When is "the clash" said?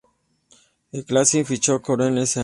0.91-1.43